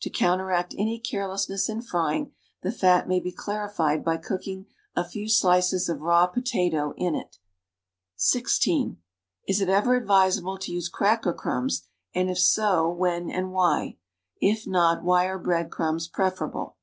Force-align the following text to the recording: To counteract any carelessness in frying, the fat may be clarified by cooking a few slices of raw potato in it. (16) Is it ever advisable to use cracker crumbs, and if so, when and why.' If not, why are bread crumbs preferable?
To 0.00 0.10
counteract 0.10 0.74
any 0.76 0.98
carelessness 0.98 1.68
in 1.68 1.82
frying, 1.82 2.32
the 2.62 2.72
fat 2.72 3.06
may 3.06 3.20
be 3.20 3.30
clarified 3.30 4.02
by 4.04 4.16
cooking 4.16 4.66
a 4.96 5.04
few 5.04 5.28
slices 5.28 5.88
of 5.88 6.00
raw 6.00 6.26
potato 6.26 6.94
in 6.96 7.14
it. 7.14 7.38
(16) 8.16 8.96
Is 9.46 9.60
it 9.60 9.68
ever 9.68 9.94
advisable 9.94 10.58
to 10.58 10.72
use 10.72 10.88
cracker 10.88 11.32
crumbs, 11.32 11.86
and 12.12 12.28
if 12.28 12.40
so, 12.40 12.90
when 12.90 13.30
and 13.30 13.52
why.' 13.52 13.98
If 14.40 14.66
not, 14.66 15.04
why 15.04 15.26
are 15.26 15.38
bread 15.38 15.70
crumbs 15.70 16.08
preferable? 16.08 16.76